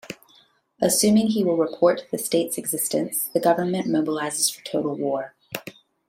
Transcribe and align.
Assuming 0.81 1.27
he 1.27 1.43
will 1.43 1.57
report 1.57 2.07
the 2.11 2.17
state's 2.17 2.57
existence, 2.57 3.25
the 3.35 3.39
government 3.39 3.85
mobilizes 3.85 4.51
for 4.51 4.63
total 4.65 4.95
war. 4.97 5.35